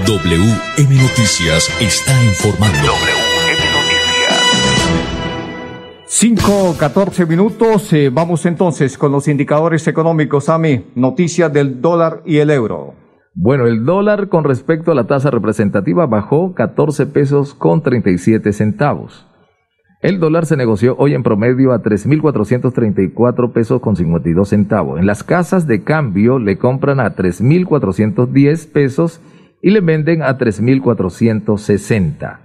WM 0.05 0.95
Noticias 1.01 1.69
está 1.79 2.11
informando. 2.25 2.77
WM 2.79 3.63
Noticias. 3.77 4.41
5, 6.05 6.75
14 6.77 7.25
minutos. 7.25 7.93
eh, 7.93 8.09
vamos 8.11 8.45
entonces 8.45 8.97
con 8.97 9.13
los 9.13 9.29
indicadores 9.29 9.87
económicos. 9.87 10.49
AMI, 10.49 10.87
noticias 10.95 11.53
del 11.53 11.79
dólar 11.79 12.23
y 12.25 12.39
el 12.39 12.49
euro. 12.49 12.93
Bueno, 13.33 13.67
el 13.67 13.85
dólar 13.85 14.27
con 14.27 14.43
respecto 14.43 14.91
a 14.91 14.95
la 14.95 15.07
tasa 15.07 15.31
representativa 15.31 16.07
bajó 16.07 16.53
14 16.55 17.05
pesos 17.05 17.53
con 17.53 17.81
37 17.81 18.51
centavos. 18.51 19.30
El 20.01 20.19
dólar 20.19 20.45
se 20.47 20.57
negoció 20.57 20.95
hoy 20.97 21.13
en 21.13 21.21
promedio 21.21 21.73
a 21.73 21.83
3.434 21.83 23.51
pesos 23.51 23.79
con 23.81 23.95
52 23.95 24.49
centavos. 24.49 24.99
En 24.99 25.05
las 25.05 25.23
casas 25.23 25.67
de 25.67 25.83
cambio 25.83 26.39
le 26.39 26.57
compran 26.57 26.99
a 26.99 27.15
3.410 27.15 28.71
pesos 28.71 29.21
y 29.61 29.69
le 29.69 29.81
venden 29.81 30.23
a 30.23 30.39
3.460. 30.39 32.39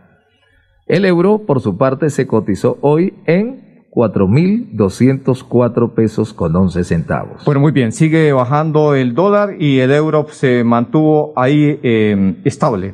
El 0.87 1.07
euro, 1.07 1.47
por 1.47 1.63
su 1.63 1.79
parte, 1.79 2.11
se 2.11 2.27
cotizó 2.27 2.77
hoy 2.83 3.15
en 3.25 3.87
4.204 3.91 5.95
pesos 5.95 6.35
con 6.35 6.55
11 6.55 6.85
centavos. 6.85 7.43
Bueno, 7.47 7.63
muy 7.63 7.73
bien, 7.73 7.93
sigue 7.93 8.35
bajando 8.35 8.95
el 8.95 9.15
dólar 9.15 9.55
y 9.59 9.79
el 9.79 9.93
euro 9.93 10.27
se 10.29 10.63
mantuvo 10.63 11.33
ahí 11.37 11.81
eh, 11.83 12.37
estable. 12.45 12.93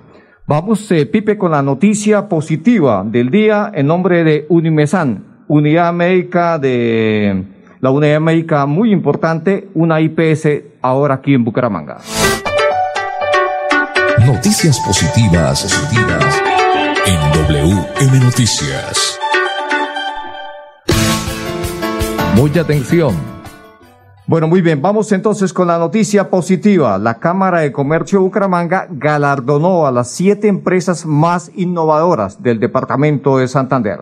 Vamos, 0.53 0.91
eh, 0.91 1.07
Pipe, 1.07 1.39
con 1.39 1.53
la 1.53 1.63
noticia 1.63 2.29
positiva 2.29 3.05
del 3.07 3.31
día 3.31 3.73
en 3.73 3.87
nombre 3.87 4.23
de 4.23 4.45
Unimesan, 4.51 5.45
Unidad 5.49 5.95
Médica 5.95 6.59
de 6.59 7.43
la 7.81 7.91
Unidad 7.91 8.21
Médica 8.21 8.67
muy 8.67 8.93
importante, 8.93 9.71
una 9.73 9.99
IPS 10.03 10.49
ahora 10.83 11.15
aquí 11.15 11.33
en 11.33 11.43
Bucaramanga. 11.43 12.03
Noticias 14.27 14.79
positivas, 14.81 15.63
positivas 15.63 16.43
en 17.07 17.49
WM 17.49 18.21
Noticias. 18.21 19.19
Mucha 22.37 22.61
atención. 22.61 23.42
Bueno, 24.33 24.49
muy 24.49 24.63
bien, 24.63 24.81
vamos 24.81 25.13
entonces 25.13 25.53
con 25.53 25.67
la 25.67 25.77
noticia 25.77 26.31
positiva. 26.31 26.97
La 26.97 27.19
Cámara 27.19 27.61
de 27.61 27.71
Comercio 27.71 28.19
de 28.19 28.25
Bucaramanga 28.25 28.87
galardonó 28.91 29.87
a 29.87 29.93
las 29.93 30.11
siete 30.11 30.49
empresas 30.49 31.05
más 31.05 31.53
innovadoras 31.55 32.43
del 32.43 32.59
departamento 32.59 33.37
de 33.37 33.47
Santander. 33.47 33.99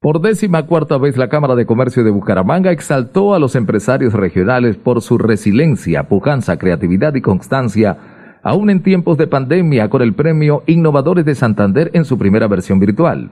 Por 0.00 0.20
décima 0.20 0.66
cuarta 0.66 0.98
vez, 0.98 1.16
la 1.16 1.30
Cámara 1.30 1.54
de 1.54 1.64
Comercio 1.64 2.04
de 2.04 2.10
Bucaramanga 2.10 2.72
exaltó 2.72 3.32
a 3.32 3.38
los 3.38 3.56
empresarios 3.56 4.12
regionales 4.12 4.76
por 4.76 5.00
su 5.00 5.16
resiliencia, 5.16 6.10
pujanza, 6.10 6.58
creatividad 6.58 7.14
y 7.14 7.22
constancia 7.22 7.96
aún 8.42 8.68
en 8.68 8.82
tiempos 8.82 9.16
de 9.16 9.28
pandemia, 9.28 9.88
con 9.88 10.02
el 10.02 10.12
premio 10.12 10.62
Innovadores 10.66 11.24
de 11.24 11.34
Santander 11.34 11.90
en 11.94 12.04
su 12.04 12.18
primera 12.18 12.48
versión 12.48 12.80
virtual. 12.80 13.30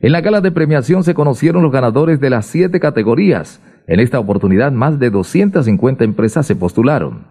En 0.00 0.12
la 0.12 0.20
gala 0.20 0.42
de 0.42 0.52
premiación 0.52 1.04
se 1.04 1.14
conocieron 1.14 1.62
los 1.62 1.72
ganadores 1.72 2.20
de 2.20 2.28
las 2.28 2.44
siete 2.44 2.80
categorías. 2.80 3.62
En 3.86 4.00
esta 4.00 4.18
oportunidad, 4.18 4.72
más 4.72 4.98
de 4.98 5.10
250 5.10 6.04
empresas 6.04 6.46
se 6.46 6.56
postularon. 6.56 7.26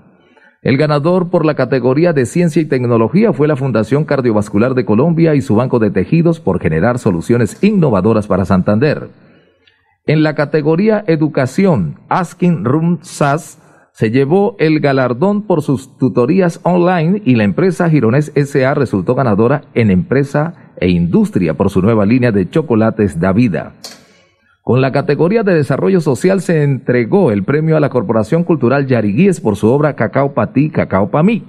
El 0.61 0.77
ganador 0.77 1.29
por 1.29 1.45
la 1.45 1.55
categoría 1.55 2.13
de 2.13 2.25
ciencia 2.25 2.61
y 2.61 2.65
tecnología 2.65 3.33
fue 3.33 3.49
la 3.49 3.57
Fundación 3.57 4.05
Cardiovascular 4.05 4.75
de 4.75 4.85
Colombia 4.85 5.35
y 5.35 5.41
su 5.41 5.55
Banco 5.55 5.79
de 5.79 5.91
Tejidos 5.91 6.39
por 6.39 6.61
generar 6.61 6.99
soluciones 6.99 7.61
innovadoras 7.61 8.27
para 8.27 8.45
Santander. 8.45 9.09
En 10.05 10.23
la 10.23 10.35
categoría 10.35 11.03
educación, 11.07 11.99
Asking 12.07 12.63
Room 12.63 12.99
SAS 13.01 13.59
se 13.91 14.09
llevó 14.09 14.55
el 14.57 14.79
galardón 14.79 15.43
por 15.43 15.61
sus 15.61 15.97
tutorías 15.97 16.59
online 16.63 17.21
y 17.25 17.35
la 17.35 17.43
empresa 17.43 17.89
Girones 17.89 18.31
SA 18.35 18.73
resultó 18.73 19.15
ganadora 19.15 19.63
en 19.73 19.91
empresa 19.91 20.71
e 20.77 20.89
industria 20.89 21.55
por 21.55 21.69
su 21.69 21.81
nueva 21.81 22.05
línea 22.05 22.31
de 22.31 22.49
chocolates 22.49 23.19
Davida. 23.19 23.73
Con 24.63 24.79
la 24.79 24.93
categoría 24.93 25.43
de 25.43 25.53
desarrollo 25.53 25.99
social 25.99 26.39
se 26.39 26.63
entregó 26.63 27.31
el 27.31 27.43
premio 27.43 27.75
a 27.75 27.81
la 27.81 27.89
Corporación 27.89 28.45
Cultural 28.45 28.87
Yariguíes 28.87 29.41
por 29.41 29.57
su 29.57 29.67
obra 29.67 29.97
Cacao 29.97 30.33
Pa' 30.33 30.53
ti, 30.53 30.69
Cacao 30.69 31.11
Pa' 31.11 31.21
mí. 31.21 31.43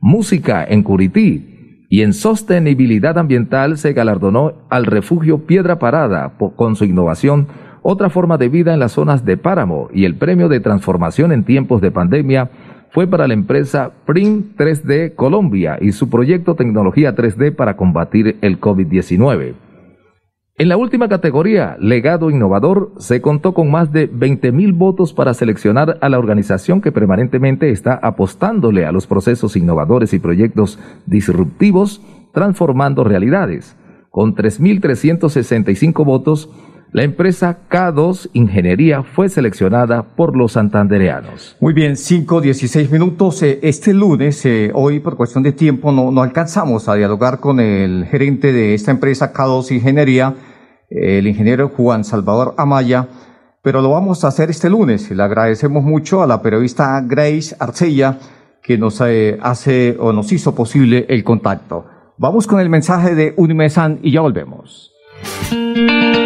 Música 0.00 0.64
en 0.66 0.82
Curití. 0.82 1.86
Y 1.90 2.00
en 2.00 2.14
sostenibilidad 2.14 3.18
ambiental 3.18 3.76
se 3.76 3.92
galardonó 3.92 4.54
al 4.70 4.86
refugio 4.86 5.44
Piedra 5.44 5.78
Parada 5.78 6.38
con 6.56 6.74
su 6.74 6.86
innovación 6.86 7.48
otra 7.82 8.08
forma 8.08 8.38
de 8.38 8.48
vida 8.48 8.72
en 8.72 8.80
las 8.80 8.92
zonas 8.92 9.26
de 9.26 9.36
páramo 9.36 9.90
y 9.92 10.06
el 10.06 10.14
premio 10.14 10.48
de 10.48 10.60
transformación 10.60 11.32
en 11.32 11.44
tiempos 11.44 11.82
de 11.82 11.90
pandemia 11.90 12.50
fue 12.92 13.06
para 13.06 13.28
la 13.28 13.34
empresa 13.34 13.92
Print 14.06 14.56
3D 14.56 15.14
Colombia 15.14 15.76
y 15.82 15.92
su 15.92 16.08
proyecto 16.08 16.54
Tecnología 16.54 17.14
3D 17.14 17.54
para 17.54 17.76
combatir 17.76 18.38
el 18.40 18.58
COVID-19. 18.58 19.63
En 20.56 20.68
la 20.68 20.76
última 20.76 21.08
categoría, 21.08 21.76
Legado 21.80 22.30
Innovador, 22.30 22.92
se 22.98 23.20
contó 23.20 23.54
con 23.54 23.72
más 23.72 23.90
de 23.90 24.08
20.000 24.08 24.78
votos 24.78 25.12
para 25.12 25.34
seleccionar 25.34 25.98
a 26.00 26.08
la 26.08 26.16
organización 26.16 26.80
que 26.80 26.92
permanentemente 26.92 27.70
está 27.70 27.94
apostándole 28.00 28.86
a 28.86 28.92
los 28.92 29.08
procesos 29.08 29.56
innovadores 29.56 30.14
y 30.14 30.20
proyectos 30.20 30.78
disruptivos, 31.06 32.02
transformando 32.32 33.02
realidades. 33.02 33.76
Con 34.10 34.36
3.365 34.36 36.04
votos, 36.04 36.48
la 36.94 37.02
empresa 37.02 37.58
K2 37.68 38.30
Ingeniería 38.34 39.02
fue 39.02 39.28
seleccionada 39.28 40.04
por 40.14 40.36
los 40.36 40.52
santandereanos. 40.52 41.56
Muy 41.58 41.74
bien, 41.74 41.96
5, 41.96 42.40
16 42.40 42.88
minutos. 42.92 43.42
Eh, 43.42 43.58
este 43.62 43.92
lunes, 43.92 44.46
eh, 44.46 44.70
hoy 44.72 45.00
por 45.00 45.16
cuestión 45.16 45.42
de 45.42 45.50
tiempo, 45.50 45.90
no, 45.90 46.12
no 46.12 46.22
alcanzamos 46.22 46.88
a 46.88 46.94
dialogar 46.94 47.40
con 47.40 47.58
el 47.58 48.06
gerente 48.06 48.52
de 48.52 48.74
esta 48.74 48.92
empresa 48.92 49.32
K2 49.32 49.72
Ingeniería, 49.72 50.36
el 50.88 51.26
ingeniero 51.26 51.68
Juan 51.70 52.04
Salvador 52.04 52.54
Amaya, 52.58 53.08
pero 53.60 53.82
lo 53.82 53.90
vamos 53.90 54.22
a 54.22 54.28
hacer 54.28 54.50
este 54.50 54.70
lunes. 54.70 55.10
Le 55.10 55.20
agradecemos 55.20 55.82
mucho 55.82 56.22
a 56.22 56.28
la 56.28 56.42
periodista 56.42 57.00
Grace 57.00 57.56
Arcella 57.58 58.20
que 58.62 58.78
nos 58.78 59.00
eh, 59.00 59.36
hace 59.42 59.96
o 59.98 60.12
nos 60.12 60.30
hizo 60.30 60.54
posible 60.54 61.06
el 61.08 61.24
contacto. 61.24 61.86
Vamos 62.18 62.46
con 62.46 62.60
el 62.60 62.70
mensaje 62.70 63.16
de 63.16 63.34
Unimesan 63.36 63.98
y 64.00 64.12
ya 64.12 64.20
volvemos. 64.20 64.93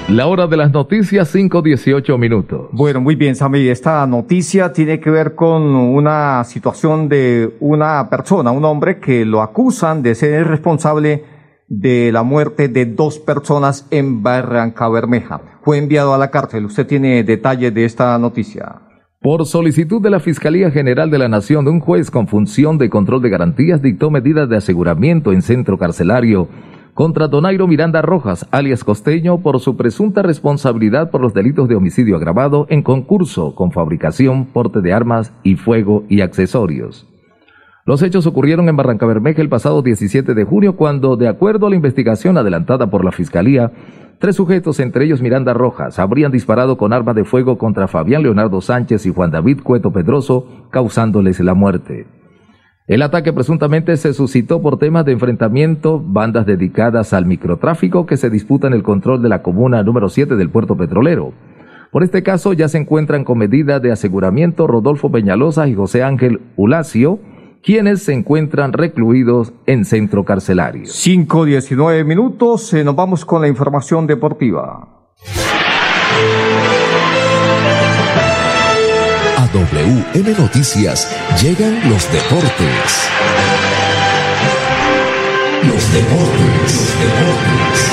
La 0.10 0.28
hora 0.28 0.46
de 0.46 0.56
las 0.56 0.72
noticias, 0.72 1.34
5.18 1.34 2.20
minutos. 2.20 2.68
Bueno, 2.72 3.02
muy 3.02 3.16
bien, 3.16 3.36
Sammy. 3.36 3.68
Esta 3.70 4.06
noticia 4.06 4.72
tiene 4.72 5.00
que 5.00 5.10
ver 5.10 5.34
con 5.34 5.64
una 5.64 6.44
situación 6.44 7.10
de 7.10 7.56
una 7.60 8.08
persona, 8.08 8.52
un 8.52 8.64
hombre 8.66 9.00
que 9.00 9.26
lo 9.26 9.42
acusan 9.42 10.04
de 10.04 10.14
ser 10.14 10.34
el 10.34 10.46
responsable 10.46 11.24
de 11.68 12.12
la 12.12 12.22
muerte 12.22 12.68
de 12.68 12.86
dos 12.86 13.18
personas 13.18 13.88
en 13.90 14.22
Barranca 14.22 14.88
Bermeja. 14.90 15.42
Fue 15.64 15.80
enviado 15.80 16.14
a 16.14 16.20
la 16.20 16.30
cárcel. 16.30 16.66
Usted 16.66 16.86
tiene 16.86 17.24
detalles 17.24 17.74
de 17.74 17.86
esta 17.86 18.16
noticia. 18.20 18.84
Por 19.20 19.44
solicitud 19.48 20.04
de 20.04 20.12
la 20.12 20.20
Fiscalía 20.20 20.70
General 20.70 21.10
de 21.10 21.18
la 21.18 21.30
Nación, 21.30 21.68
un 21.68 21.80
juez 21.80 22.12
con 22.12 22.28
función 22.28 22.78
de 22.78 22.92
control 22.92 23.24
de 23.24 23.30
garantías 23.30 23.82
dictó 23.82 24.12
medidas 24.12 24.48
de 24.50 24.58
aseguramiento 24.58 25.32
en 25.32 25.42
centro 25.42 25.80
carcelario 25.80 26.48
contra 26.96 27.28
Donairo 27.28 27.68
Miranda 27.68 28.02
Rojas, 28.02 28.48
alias 28.52 28.86
Costeño, 28.86 29.42
por 29.42 29.60
su 29.60 29.76
presunta 29.76 30.22
responsabilidad 30.22 31.12
por 31.12 31.20
los 31.20 31.34
delitos 31.34 31.68
de 31.68 31.76
homicidio 31.76 32.16
agravado 32.16 32.68
en 32.70 32.84
concurso 32.84 33.54
con 33.54 33.74
fabricación, 33.74 34.46
porte 34.46 34.80
de 34.80 34.94
armas 34.94 35.34
y 35.44 35.58
fuego 35.58 36.06
y 36.08 36.22
accesorios. 36.22 37.06
Los 37.86 38.02
hechos 38.02 38.26
ocurrieron 38.26 38.70
en 38.70 38.78
Barranca 38.78 39.06
Bermeja 39.06 39.42
el 39.42 39.50
pasado 39.50 39.82
17 39.82 40.34
de 40.34 40.44
junio 40.46 40.78
cuando, 40.78 41.18
de 41.18 41.28
acuerdo 41.28 41.68
a 41.68 41.70
la 41.70 41.76
investigación 41.76 42.38
adelantada 42.38 42.90
por 42.90 43.04
la 43.04 43.12
Fiscalía, 43.12 43.74
tres 44.20 44.38
sujetos, 44.38 44.80
entre 44.80 45.04
ellos 45.04 45.22
Miranda 45.22 45.54
Rojas, 45.54 46.00
habrían 46.00 46.32
disparado 46.32 46.78
con 46.78 46.94
arma 46.94 47.14
de 47.14 47.26
fuego 47.26 47.58
contra 47.58 47.90
Fabián 47.90 48.24
Leonardo 48.24 48.62
Sánchez 48.62 49.06
y 49.06 49.14
Juan 49.14 49.32
David 49.32 49.60
Cueto 49.64 49.92
Pedroso, 49.92 50.48
causándoles 50.72 51.42
la 51.42 51.56
muerte. 51.56 52.08
El 52.88 53.02
ataque 53.02 53.34
presuntamente 53.34 53.98
se 53.98 54.14
suscitó 54.14 54.62
por 54.62 54.78
temas 54.78 55.06
de 55.06 55.12
enfrentamiento, 55.12 56.00
bandas 56.00 56.46
dedicadas 56.46 57.14
al 57.14 57.26
microtráfico 57.26 58.06
que 58.06 58.16
se 58.16 58.30
disputan 58.30 58.74
el 58.74 58.84
control 58.84 59.24
de 59.24 59.30
la 59.30 59.42
comuna 59.42 59.82
número 59.82 60.08
7 60.08 60.36
del 60.36 60.52
puerto 60.52 60.78
petrolero. 60.78 61.34
Por 61.92 62.04
este 62.04 62.22
caso 62.22 62.54
ya 62.54 62.68
se 62.68 62.78
encuentran 62.78 63.24
con 63.24 63.40
medida 63.40 63.80
de 63.80 63.92
aseguramiento 63.92 64.68
Rodolfo 64.68 65.12
Peñalosa 65.12 65.68
y 65.68 65.74
José 65.74 66.04
Ángel 66.04 66.42
Ulacio, 66.58 67.18
quienes 67.64 68.04
se 68.04 68.14
encuentran 68.14 68.72
recluidos 68.72 69.52
en 69.66 69.84
centro 69.84 70.24
carcelario. 70.24 70.84
5.19 70.84 72.06
minutos, 72.06 72.72
eh, 72.76 72.84
nos 72.84 72.96
vamos 72.96 73.26
con 73.26 73.42
la 73.42 73.48
información 73.48 74.06
deportiva. 74.06 74.95
WM 79.56 80.38
Noticias 80.38 81.10
llegan 81.42 81.90
los 81.90 82.12
deportes. 82.12 83.10
Los 85.64 85.94
deportes, 85.94 86.74
los 86.74 87.00
deportes. 87.00 87.92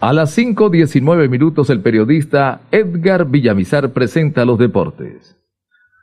A 0.00 0.12
las 0.12 0.36
5.19 0.36 1.30
minutos 1.30 1.70
el 1.70 1.80
periodista 1.80 2.60
Edgar 2.70 3.24
Villamizar 3.24 3.94
presenta 3.94 4.44
los 4.44 4.58
deportes. 4.58 5.38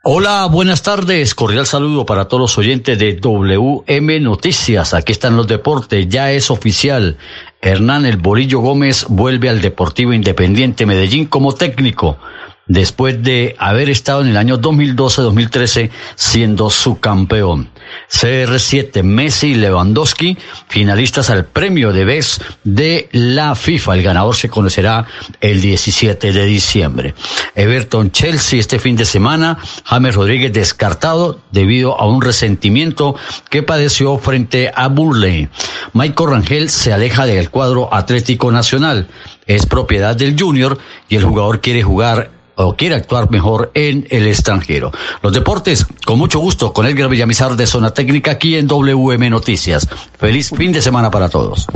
Hola, 0.02 0.48
buenas 0.50 0.82
tardes. 0.82 1.36
Cordial 1.36 1.64
saludo 1.64 2.04
para 2.04 2.24
todos 2.26 2.40
los 2.40 2.58
oyentes 2.58 2.98
de 2.98 3.14
WM 3.14 4.18
Noticias. 4.18 4.92
Aquí 4.92 5.12
están 5.12 5.36
los 5.36 5.46
deportes. 5.46 6.08
Ya 6.08 6.32
es 6.32 6.50
oficial. 6.50 7.16
Hernán 7.62 8.06
El 8.06 8.16
Borillo 8.16 8.58
Gómez 8.58 9.06
vuelve 9.08 9.48
al 9.48 9.60
Deportivo 9.60 10.12
Independiente 10.12 10.84
Medellín 10.84 11.26
como 11.26 11.54
técnico 11.54 12.18
después 12.66 13.22
de 13.22 13.54
haber 13.58 13.90
estado 13.90 14.22
en 14.22 14.28
el 14.28 14.36
año 14.36 14.58
2012-2013 14.58 15.90
siendo 16.14 16.70
su 16.70 16.98
campeón. 16.98 17.70
CR7 18.10 19.02
Messi 19.02 19.48
y 19.48 19.54
Lewandowski, 19.54 20.38
finalistas 20.68 21.30
al 21.30 21.44
premio 21.44 21.92
de 21.92 22.04
BES 22.04 22.40
de 22.64 23.08
la 23.12 23.54
FIFA. 23.54 23.94
El 23.94 24.02
ganador 24.02 24.34
se 24.34 24.48
conocerá 24.48 25.06
el 25.40 25.60
17 25.60 26.32
de 26.32 26.44
diciembre. 26.44 27.14
Everton 27.54 28.10
Chelsea 28.10 28.58
este 28.58 28.78
fin 28.78 28.96
de 28.96 29.04
semana, 29.04 29.58
James 29.84 30.14
Rodríguez 30.14 30.52
descartado 30.52 31.40
debido 31.50 31.98
a 32.00 32.06
un 32.06 32.22
resentimiento 32.22 33.16
que 33.50 33.62
padeció 33.62 34.18
frente 34.18 34.72
a 34.74 34.88
Burley. 34.88 35.48
Michael 35.92 36.30
Rangel 36.30 36.70
se 36.70 36.92
aleja 36.92 37.26
del 37.26 37.50
cuadro 37.50 37.92
Atlético 37.92 38.50
Nacional. 38.50 39.08
Es 39.46 39.66
propiedad 39.66 40.16
del 40.16 40.40
Junior 40.40 40.78
y 41.08 41.16
el 41.16 41.24
jugador 41.24 41.60
quiere 41.60 41.82
jugar 41.82 42.30
o 42.56 42.76
quiere 42.76 42.94
actuar 42.94 43.30
mejor 43.30 43.70
en 43.74 44.06
el 44.10 44.26
extranjero. 44.26 44.92
Los 45.22 45.32
deportes, 45.32 45.86
con 46.04 46.18
mucho 46.18 46.38
gusto, 46.38 46.72
con 46.72 46.86
Edgar 46.86 47.08
Villamizar 47.08 47.56
de 47.56 47.66
Zona 47.66 47.92
Técnica 47.92 48.32
aquí 48.32 48.56
en 48.56 48.66
WM 48.66 49.30
Noticias. 49.30 49.88
Feliz 50.18 50.50
fin 50.56 50.72
de 50.72 50.82
semana 50.82 51.10
para 51.10 51.28
todos. 51.28 51.66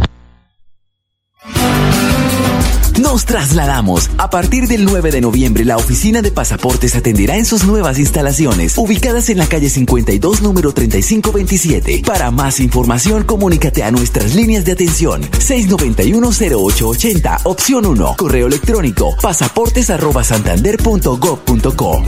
Nos 3.11 3.25
trasladamos. 3.25 4.11
A 4.18 4.29
partir 4.29 4.68
del 4.68 4.85
9 4.85 5.11
de 5.11 5.23
noviembre, 5.23 5.64
la 5.64 5.79
oficina 5.79 6.21
de 6.21 6.31
pasaportes 6.31 6.94
atenderá 6.94 7.38
en 7.38 7.47
sus 7.47 7.64
nuevas 7.64 7.99
instalaciones, 7.99 8.77
ubicadas 8.77 9.31
en 9.31 9.38
la 9.38 9.47
calle 9.47 9.71
52, 9.71 10.42
número 10.42 10.75
3527. 10.75 12.03
Para 12.05 12.31
más 12.31 12.61
información, 12.61 13.25
comunícate 13.25 13.83
a 13.83 13.90
nuestras 13.90 14.35
líneas 14.35 14.66
de 14.66 14.73
atención 14.73 15.23
691-0880, 15.23 17.40
opción 17.44 17.87
1, 17.87 18.16
correo 18.18 18.47
electrónico, 18.47 19.16
pasaportes. 19.23 19.87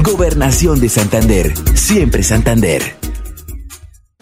Gobernación 0.02 0.80
de 0.80 0.90
Santander. 0.90 1.54
Siempre 1.72 2.22
Santander. 2.22 2.99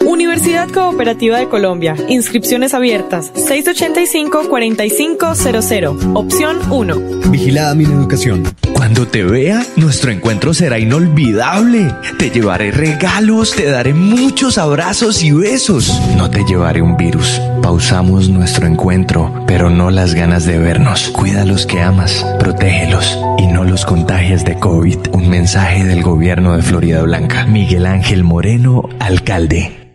Universidad 0.06 0.68
Cooperativa 0.70 1.38
de 1.38 1.48
Colombia. 1.48 1.96
Inscripciones 2.08 2.74
abiertas. 2.74 3.32
685-4500. 3.34 6.12
Opción 6.14 6.58
1. 6.70 6.96
Vigilada 7.30 7.74
mi 7.74 7.84
educación. 7.84 8.44
Cuando 8.72 9.06
te 9.08 9.24
vea, 9.24 9.66
nuestro 9.76 10.10
encuentro 10.10 10.54
será 10.54 10.78
inolvidable. 10.78 11.92
Te 12.18 12.30
llevaré 12.30 12.70
regalos, 12.70 13.54
te 13.54 13.70
daré 13.70 13.92
muchos 13.92 14.56
abrazos 14.56 15.22
y 15.22 15.32
besos. 15.32 16.00
No 16.16 16.30
te 16.30 16.44
llevaré 16.44 16.80
un 16.80 16.96
virus. 16.96 17.40
Pausamos 17.60 18.28
nuestro 18.28 18.66
encuentro, 18.66 19.44
pero 19.46 19.68
no 19.68 19.90
las 19.90 20.14
ganas 20.14 20.46
de 20.46 20.58
vernos. 20.58 21.10
Cuida 21.10 21.42
a 21.42 21.44
los 21.44 21.66
que 21.66 21.80
amas, 21.80 22.24
protégelos 22.38 23.18
y 23.36 23.48
no 23.48 23.64
los 23.64 23.84
contagies 23.84 24.44
de 24.44 24.58
COVID. 24.58 25.08
Un 25.12 25.28
mensaje 25.28 25.84
del 25.84 26.02
gobierno 26.02 26.56
de 26.56 26.62
Florida 26.62 27.02
Blanca. 27.02 27.44
Miguel 27.46 27.84
Ángel 27.84 28.24
Moreno, 28.24 28.88
alcalde. 29.00 29.87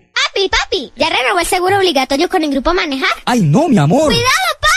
Papi, 1.23 1.29
papi, 1.29 1.29
¿ya 1.29 1.29
renovó 1.29 1.39
el 1.39 1.45
seguro 1.45 1.77
obligatorio 1.77 2.29
con 2.29 2.43
el 2.43 2.51
grupo 2.51 2.73
Manejar? 2.73 3.09
¡Ay, 3.25 3.41
no, 3.41 3.67
mi 3.69 3.77
amor! 3.77 4.05
¡Cuidado, 4.05 4.23
papi! 4.59 4.72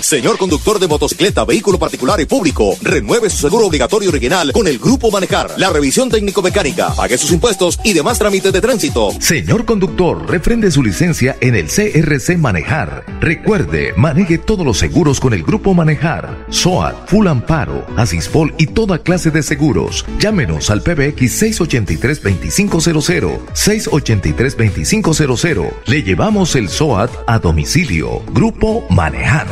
Señor 0.00 0.38
conductor 0.38 0.78
de 0.78 0.86
motocicleta, 0.86 1.44
vehículo 1.44 1.76
particular 1.78 2.20
y 2.20 2.26
público, 2.26 2.76
renueve 2.82 3.30
su 3.30 3.38
seguro 3.38 3.66
obligatorio 3.66 4.10
original 4.10 4.52
con 4.52 4.68
el 4.68 4.78
Grupo 4.78 5.10
Manejar. 5.10 5.50
La 5.56 5.70
revisión 5.70 6.08
técnico-mecánica, 6.08 6.94
pague 6.94 7.18
sus 7.18 7.32
impuestos 7.32 7.80
y 7.84 7.92
demás 7.92 8.18
trámites 8.18 8.52
de 8.52 8.60
tránsito. 8.60 9.10
Señor 9.20 9.64
conductor, 9.64 10.30
refrende 10.30 10.70
su 10.70 10.82
licencia 10.82 11.36
en 11.40 11.56
el 11.56 11.66
CRC 11.66 12.38
Manejar. 12.38 13.04
Recuerde, 13.20 13.92
maneje 13.96 14.38
todos 14.38 14.64
los 14.64 14.78
seguros 14.78 15.18
con 15.20 15.34
el 15.34 15.42
Grupo 15.42 15.74
Manejar. 15.74 16.46
SOAT, 16.50 17.08
Full 17.08 17.26
Amparo, 17.26 17.84
Asispol 17.96 18.54
y 18.58 18.68
toda 18.68 18.98
clase 18.98 19.30
de 19.30 19.42
seguros. 19.42 20.04
Llámenos 20.18 20.70
al 20.70 20.82
PBX 20.82 21.42
683-2500. 21.42 23.38
683-2500. 23.54 25.72
Le 25.86 26.02
llevamos 26.02 26.54
el 26.54 26.68
SOAT 26.68 27.10
a 27.26 27.38
domicilio. 27.38 28.22
Grupo 28.32 28.84
Manejar. 28.90 29.48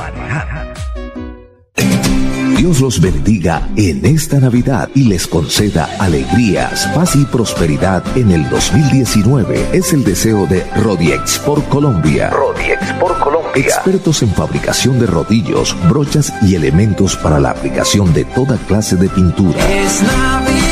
Dios 2.57 2.81
los 2.81 3.01
bendiga 3.01 3.68
en 3.77 4.05
esta 4.07 4.40
Navidad 4.40 4.88
y 4.94 5.05
les 5.05 5.27
conceda 5.27 5.88
alegrías, 6.01 6.87
paz 6.94 7.14
y 7.14 7.25
prosperidad 7.27 8.03
en 8.16 8.31
el 8.33 8.49
2019. 8.49 9.68
Es 9.72 9.92
el 9.92 10.03
deseo 10.03 10.46
de 10.46 10.64
Rodiex 10.83 11.38
por 11.40 11.62
Colombia. 11.64 12.31
Rodiex 12.31 12.92
por 12.94 13.18
Colombia. 13.18 13.53
Expertos 13.55 14.22
en 14.22 14.31
fabricación 14.31 14.99
de 14.99 15.07
rodillos, 15.07 15.77
brochas 15.88 16.33
y 16.42 16.55
elementos 16.55 17.16
para 17.16 17.38
la 17.38 17.51
aplicación 17.51 18.12
de 18.14 18.25
toda 18.25 18.57
clase 18.66 18.96
de 18.96 19.11
pintura. 19.11 19.59
Es 19.70 20.03
Navidad, 20.03 20.65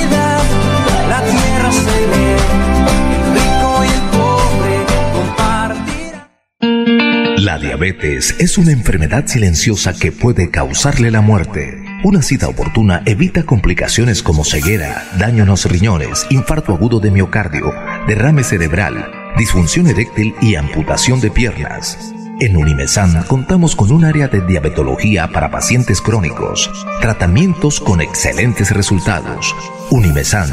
diabetes 7.65 8.37
es 8.39 8.59
una 8.59 8.73
enfermedad 8.73 9.27
silenciosa 9.27 9.95
que 9.95 10.13
puede 10.13 10.51
causarle 10.51 11.11
la 11.11 11.23
muerte. 11.23 11.83
Una 12.05 12.21
cita 12.21 12.47
oportuna 12.47 13.03
evita 13.07 13.45
complicaciones 13.45 14.23
como 14.23 14.45
ceguera, 14.45 15.09
daño 15.19 15.45
en 15.45 15.49
los 15.49 15.65
riñones, 15.65 16.27
infarto 16.29 16.75
agudo 16.75 17.01
de 17.01 17.11
miocardio, 17.11 17.73
derrame 18.07 18.45
cerebral, 18.45 19.11
disfunción 19.39 19.87
eréctil 19.87 20.35
y 20.43 20.57
amputación 20.57 21.23
de 21.23 21.31
piernas. 21.31 21.97
En 22.39 22.55
Unimesan 22.57 23.23
contamos 23.23 23.75
con 23.75 23.91
un 23.93 24.05
área 24.05 24.29
de 24.29 24.43
diabetología 24.43 25.29
para 25.29 25.51
pacientes 25.51 26.03
crónicos, 26.03 26.71
tratamientos 27.01 27.81
con 27.81 28.03
excelentes 28.03 28.73
resultados. 28.73 29.57
Unimesan, 29.91 30.51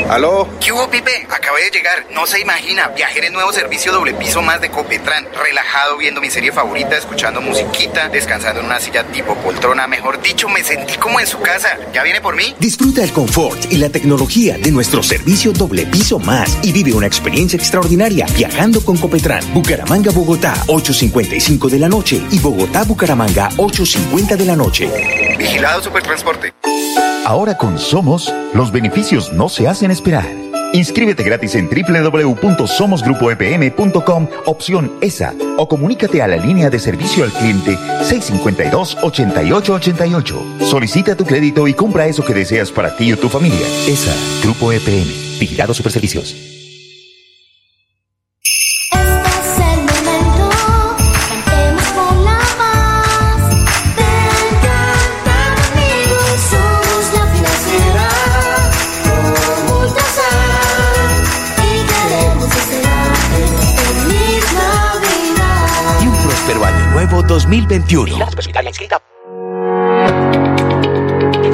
¿Aló? 0.09 0.47
¿Qué 0.59 0.71
hubo, 0.71 0.89
Pipe? 0.89 1.27
Acabé 1.29 1.63
de 1.63 1.71
llegar. 1.71 2.05
No 2.11 2.25
se 2.25 2.39
imagina. 2.39 2.89
Viajé 2.89 3.19
en 3.19 3.25
el 3.25 3.33
nuevo 3.33 3.51
servicio 3.51 3.91
doble 3.91 4.13
piso 4.13 4.41
más 4.41 4.61
de 4.61 4.69
Copetran. 4.69 5.27
Relajado 5.33 5.97
viendo 5.97 6.21
mi 6.21 6.29
serie 6.29 6.51
favorita, 6.51 6.97
escuchando 6.97 7.41
musiquita, 7.41 8.09
descansando 8.09 8.59
en 8.59 8.67
una 8.67 8.79
silla 8.79 9.03
tipo 9.05 9.35
poltrona. 9.35 9.87
Mejor 9.87 10.21
dicho, 10.21 10.49
me 10.49 10.63
sentí 10.63 10.97
como 10.97 11.19
en 11.19 11.27
su 11.27 11.39
casa. 11.39 11.77
¿Ya 11.93 12.03
viene 12.03 12.21
por 12.21 12.35
mí? 12.35 12.55
Disfruta 12.59 13.03
el 13.03 13.11
confort 13.11 13.71
y 13.71 13.77
la 13.77 13.89
tecnología 13.89 14.57
de 14.57 14.71
nuestro 14.71 15.01
servicio 15.01 15.51
doble 15.51 15.85
piso 15.85 16.19
más 16.19 16.57
y 16.63 16.71
vive 16.71 16.93
una 16.93 17.07
experiencia 17.07 17.57
extraordinaria 17.57 18.25
viajando 18.35 18.83
con 18.83 18.97
Copetran. 18.97 19.53
Bucaramanga, 19.53 20.11
Bogotá, 20.11 20.53
8.55 20.67 21.69
de 21.69 21.79
la 21.79 21.89
noche 21.89 22.21
y 22.29 22.39
Bogotá, 22.39 22.83
Bucaramanga, 22.83 23.49
8.50 23.57 24.37
de 24.37 24.45
la 24.45 24.55
noche. 24.55 24.89
Vigilado 25.37 25.81
Supertransporte. 25.81 26.53
Ahora 27.25 27.57
con 27.57 27.79
Somos, 27.79 28.33
los 28.53 28.71
beneficios 28.71 29.33
no 29.33 29.49
se 29.49 29.67
hacen 29.67 29.91
esperar. 29.91 30.25
Inscríbete 30.73 31.23
gratis 31.23 31.55
en 31.55 31.67
www.somosgrupoepm.com, 31.69 34.27
opción 34.45 34.91
ESA, 35.01 35.33
o 35.57 35.67
comunícate 35.67 36.21
a 36.21 36.27
la 36.27 36.37
línea 36.37 36.69
de 36.69 36.77
servicio 36.79 37.23
al 37.23 37.31
cliente 37.31 37.75
652-8888. 37.77 40.61
Solicita 40.61 41.15
tu 41.15 41.25
crédito 41.25 41.67
y 41.67 41.73
compra 41.73 42.05
eso 42.07 42.23
que 42.25 42.33
deseas 42.33 42.71
para 42.71 42.95
ti 42.97 43.13
o 43.13 43.17
tu 43.17 43.29
familia. 43.29 43.65
ESA, 43.87 44.13
Grupo 44.43 44.71
EPM, 44.71 45.39
Vigilado 45.39 45.73
Superservicios. 45.73 46.52
2021. 67.43 68.17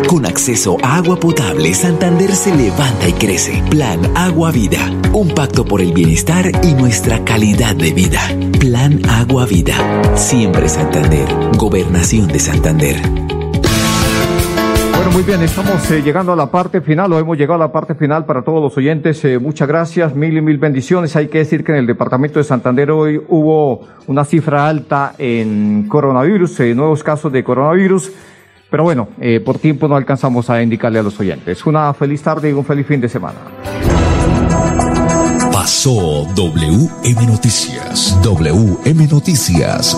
Con 0.08 0.26
acceso 0.26 0.78
a 0.84 0.98
agua 0.98 1.20
potable, 1.20 1.74
Santander 1.74 2.36
se 2.36 2.54
levanta 2.54 3.08
y 3.08 3.14
crece. 3.14 3.64
Plan 3.72 4.00
Agua 4.16 4.52
Vida. 4.52 4.92
Un 5.14 5.30
pacto 5.30 5.66
por 5.66 5.82
el 5.82 5.92
bienestar 5.92 6.52
y 6.64 6.74
nuestra 6.74 7.24
calidad 7.26 7.76
de 7.76 7.92
vida. 7.92 8.22
Plan 8.60 9.02
Agua 9.10 9.46
Vida. 9.46 9.76
Siempre 10.16 10.70
Santander. 10.70 11.28
Gobernación 11.58 12.28
de 12.28 12.40
Santander. 12.40 13.39
Muy 15.12 15.24
bien, 15.24 15.42
estamos 15.42 15.90
eh, 15.92 16.02
llegando 16.02 16.34
a 16.34 16.36
la 16.36 16.52
parte 16.52 16.82
final, 16.82 17.12
o 17.12 17.20
hemos 17.20 17.38
llegado 17.38 17.56
a 17.56 17.66
la 17.66 17.72
parte 17.72 17.96
final 17.96 18.26
para 18.26 18.44
todos 18.44 18.62
los 18.62 18.78
oyentes. 18.78 19.24
Eh, 19.26 19.40
muchas 19.40 19.68
gracias, 19.68 20.16
mil 20.16 20.38
y 20.38 20.42
mil 20.42 20.58
bendiciones. 20.58 21.16
Hay 21.16 21.28
que 21.28 21.40
decir 21.40 21.64
que 21.64 21.72
en 21.72 21.80
el 21.80 21.88
departamento 21.88 22.40
de 22.40 22.46
Santander 22.46 22.92
hoy 22.92 23.22
hubo 23.28 23.88
una 24.08 24.24
cifra 24.24 24.68
alta 24.68 25.16
en 25.18 25.88
coronavirus, 25.88 26.60
eh, 26.62 26.76
nuevos 26.76 27.04
casos 27.04 27.32
de 27.32 27.44
coronavirus. 27.44 28.12
Pero 28.70 28.84
bueno, 28.84 29.08
por 29.44 29.58
tiempo 29.58 29.88
no 29.88 29.96
alcanzamos 29.96 30.48
a 30.52 30.62
indicarle 30.62 31.00
a 31.00 31.04
los 31.04 31.20
oyentes. 31.20 31.66
Una 31.66 31.92
feliz 31.96 32.22
tarde 32.22 32.52
y 32.52 32.54
un 32.54 32.64
feliz 32.64 32.86
fin 32.86 33.02
de 33.02 33.10
semana. 33.10 33.40
Pasó 35.52 36.28
WM 36.36 37.26
Noticias. 37.26 38.16
WM 38.22 39.08
Noticias. 39.08 39.98